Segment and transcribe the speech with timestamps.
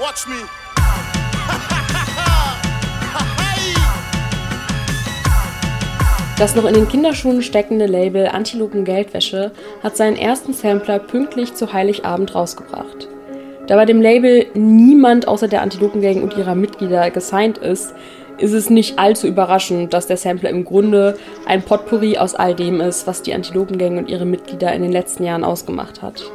[0.00, 0.36] Watch me.
[6.38, 9.50] Das noch in den Kinderschuhen steckende Label Antilopen Geldwäsche
[9.82, 13.08] hat seinen ersten Sampler pünktlich zu Heiligabend rausgebracht.
[13.66, 17.92] Da bei dem Label niemand außer der Antilopengang und ihrer Mitglieder gesigned ist,
[18.38, 22.80] ist es nicht allzu überraschend, dass der Sampler im Grunde ein Potpourri aus all dem
[22.80, 26.30] ist, was die Antilopengang und ihre Mitglieder in den letzten Jahren ausgemacht hat.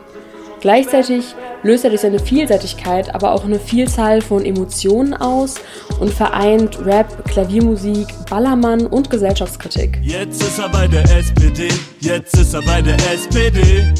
[0.63, 1.25] Gleichzeitig
[1.63, 5.55] löst er durch seine Vielseitigkeit aber auch eine Vielzahl von Emotionen aus
[5.99, 9.99] und vereint Rap, Klaviermusik, Ballermann und Gesellschaftskritik.
[10.01, 11.67] Jetzt ist er bei der SPD,
[11.99, 13.93] jetzt ist er bei der SPD.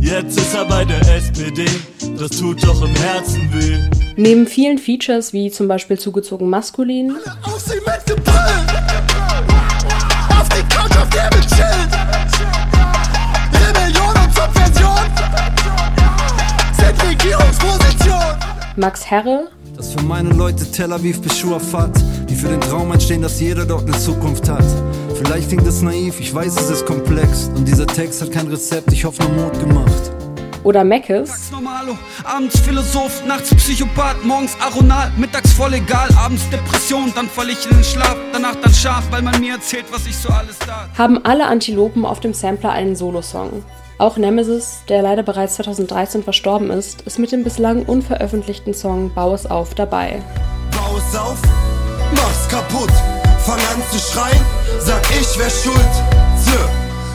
[0.00, 1.66] Jetzt ist er bei der SPD,
[2.18, 3.76] das tut doch im Herzen weh.
[4.16, 8.30] Neben vielen Features wie zum Beispiel zugezogen maskulin Auf sie mitgebrüllt.
[10.30, 11.83] Auf die Couch, auf der wir chillen.
[18.76, 21.92] Max Herre, Das für meine Leute Tel Aviv bis Schuafat,
[22.28, 24.64] die für den Traum entstehen, dass jeder dort eine Zukunft hat.
[25.16, 27.50] Vielleicht klingt das naiv, ich weiß, es ist komplex.
[27.54, 30.10] Und dieser Text hat kein Rezept, ich hoffe nur Mut gemacht.
[30.64, 37.28] oder Meckes, Normalo, abends Philosoph, nachts Psychopath, morgens Aronal, mittags voll egal, abends Depression, dann
[37.28, 40.30] fall ich in den Schlaf, danach dann scharf, weil man mir erzählt, was ich so
[40.30, 40.88] alles da.
[40.96, 43.62] haben alle Antilopen auf dem Sampler einen Solosong.
[43.96, 49.34] Auch Nemesis, der leider bereits 2013 verstorben ist, ist mit dem bislang unveröffentlichten Song Bau
[49.34, 50.20] es auf dabei.
[50.72, 51.38] Bau es auf,
[52.12, 52.90] mach's kaputt.
[53.44, 54.40] Fang an zu schreien,
[54.80, 55.94] sag ich wär schuld.
[56.44, 56.58] Zö,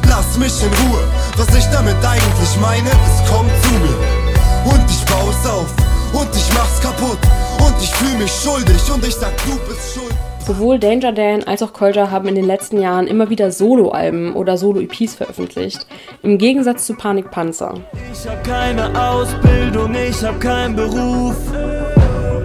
[0.07, 1.03] lass mich in Ruhe.
[1.35, 4.73] Was ich damit eigentlich meine, es kommt zu mir.
[4.73, 5.67] Und ich bau es auf,
[6.13, 7.19] und ich mach's kaputt.
[7.59, 10.15] Und ich fühl mich schuldig, und ich sag, du bist schuld.
[10.45, 14.57] Sowohl Danger Dan als auch Kolja haben in den letzten Jahren immer wieder Soloalben oder
[14.57, 15.85] Solo-EPs veröffentlicht,
[16.23, 17.75] im Gegensatz zu Panik Panzer.
[18.11, 21.35] Ich hab keine Ausbildung, ich hab keinen Beruf.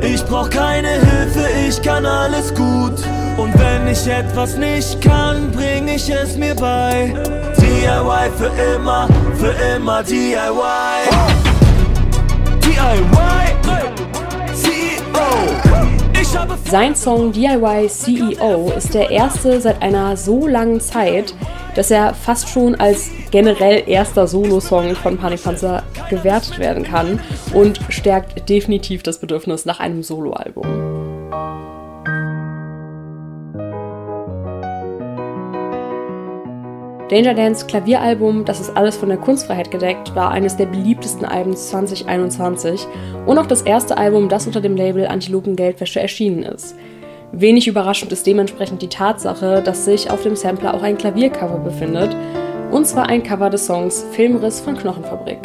[0.03, 3.03] Ich brauch keine Hilfe, ich kann alles gut.
[3.39, 7.15] Und wenn ich etwas nicht kann, bring ich es mir bei.
[7.57, 10.03] DIY für immer, für immer.
[10.03, 11.54] DIY,
[16.75, 21.33] Sein Song DIY CEO ist der erste seit einer so langen Zeit,
[21.77, 27.21] dass er fast schon als generell erster Solo-Song von Panik Panzer gewertet werden kann
[27.53, 30.84] und stärkt definitiv das Bedürfnis nach einem Soloalbum.
[37.11, 41.55] Danger Dance Klavieralbum, das ist alles von der Kunstfreiheit gedeckt, war eines der beliebtesten Alben
[41.55, 42.87] 2021
[43.27, 46.75] und auch das erste Album, das unter dem Label Antilopen Geldwäsche erschienen ist.
[47.33, 52.17] Wenig überraschend ist dementsprechend die Tatsache, dass sich auf dem Sampler auch ein Klaviercover befindet,
[52.71, 55.41] und zwar ein Cover des Songs Filmriss von Knochenfabrik.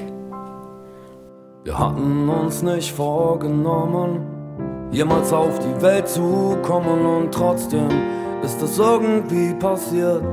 [1.66, 4.22] Wir hatten uns nicht vorgenommen,
[4.92, 7.90] jemals auf die Welt zu kommen und trotzdem
[8.44, 10.24] ist es irgendwie passiert.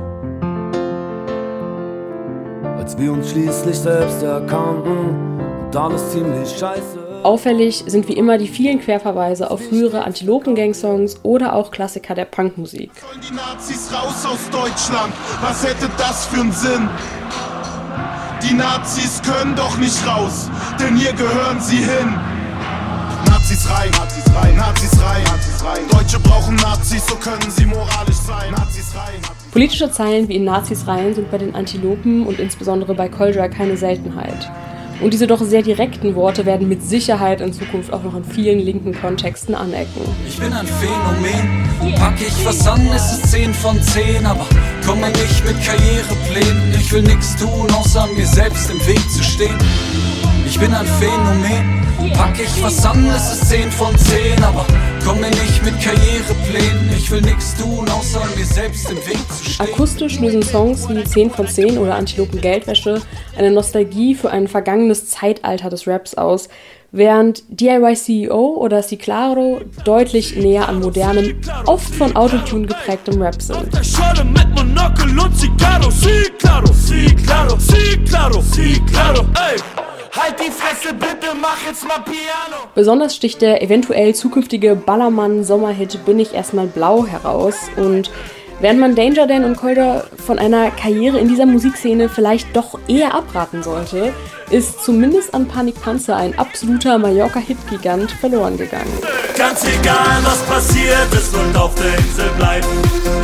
[2.87, 7.21] Als wir uns schließlich selbst erkannten und alles ziemlich scheiße.
[7.21, 12.91] Auffällig sind wie immer die vielen Querverweise auf frühere Antilopen-Gang-Songs oder auch Klassiker der Punkmusik.
[13.01, 15.13] Sollen die Nazis raus aus Deutschland?
[15.41, 16.87] Was hätte das für einen Sinn?
[18.49, 20.49] Die Nazis können doch nicht raus,
[20.79, 22.36] denn hier gehören sie hin.
[23.47, 25.87] Nazis rein, Nazis rein, Nazis rein, Nazis rein.
[25.89, 28.51] Deutsche brauchen Nazis, so können sie moralisch sein.
[28.51, 29.21] Nazis rein.
[29.53, 33.77] Politische Zeilen wie in Nazis Reihen sind bei den Antilopen und insbesondere bei Koldra keine
[33.77, 34.51] Seltenheit.
[34.99, 38.59] Und diese doch sehr direkten Worte werden mit Sicherheit in Zukunft auch noch in vielen
[38.59, 40.01] linken Kontexten anecken.
[40.27, 44.45] Ich bin ein Phänomen, pack ich was an, ist es 10 von 10, aber
[44.85, 46.73] komme nicht mit Karriereplänen.
[46.77, 49.57] Ich will nix tun, außer mir selbst im Weg zu stehen.
[50.45, 51.76] Ich bin ein Phänomen,
[52.13, 54.65] pack ich was an, ist es 10 von 10, aber
[55.05, 56.89] komme nicht mit Karriereplänen.
[56.97, 59.67] Ich will nix tun, außer mir selbst im Weg zu stehen.
[59.67, 63.01] Akustisch lösen Songs wie 10 von 10 oder Antilopen Geldwäsche
[63.37, 66.49] eine Nostalgie für ein vergangenes Zeitalter des Raps aus,
[66.91, 73.67] während DIY CEO oder Ciclaro deutlich näher an modernem, oft von Autotune geprägtem Rap sind.
[80.17, 82.67] Halt die Fresse, bitte, mach jetzt mal Piano.
[82.73, 88.09] Besonders sticht der eventuell zukünftige Ballermann-Sommerhit Bin ich erstmal blau heraus und
[88.59, 93.13] während man Danger Dan und Kolder von einer Karriere in dieser Musikszene vielleicht doch eher
[93.13, 94.13] abraten sollte,
[94.49, 98.91] ist zumindest an Panik Panzer ein absoluter Mallorca-Hit-Gigant verloren gegangen.
[99.37, 102.67] Ganz egal, was passiert ist und auf der Insel bleiben.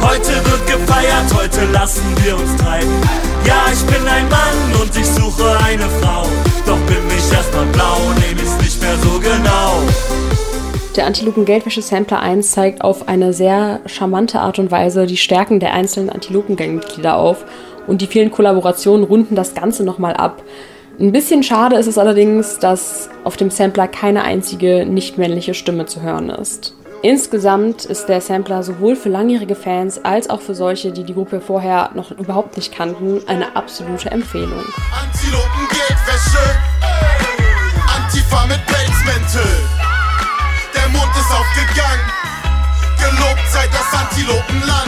[0.01, 2.91] Heute wird gefeiert, heute lassen wir uns treiben.
[3.45, 6.27] Ja, ich bin ein Mann und ich suche eine Frau.
[6.65, 7.42] Doch bin ich erstmal
[10.95, 16.11] Der Antilopen-Geldwäsche-Sampler 1 zeigt auf eine sehr charmante Art und Weise die Stärken der einzelnen
[16.11, 17.45] Antilopen-Gang-Mitglieder auf
[17.87, 20.43] und die vielen Kollaborationen runden das Ganze nochmal ab.
[20.99, 25.87] Ein bisschen schade ist es allerdings, dass auf dem Sampler keine einzige nicht männliche Stimme
[25.87, 26.75] zu hören ist.
[27.01, 31.41] Insgesamt ist der Sampler sowohl für langjährige Fans als auch für solche, die die Gruppe
[31.41, 34.61] vorher noch überhaupt nicht kannten, eine absolute Empfehlung.
[35.01, 36.55] Antilopen Geldwäsche,
[37.97, 39.92] Antifa mit Pelzmäntel.
[44.13, 44.82] party lopen laat.